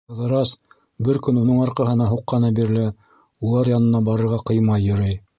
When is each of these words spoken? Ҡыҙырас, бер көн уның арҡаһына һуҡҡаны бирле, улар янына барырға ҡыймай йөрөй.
Ҡыҙырас, 0.11 0.51
бер 1.07 1.17
көн 1.25 1.35
уның 1.41 1.59
арҡаһына 1.65 2.07
һуҡҡаны 2.13 2.49
бирле, 2.59 2.85
улар 3.49 3.69
янына 3.73 4.01
барырға 4.09 4.41
ҡыймай 4.51 4.87
йөрөй. 4.89 5.15